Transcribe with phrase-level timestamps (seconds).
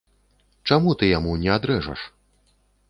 [0.71, 2.09] Чаму ты яму не адрэжаш?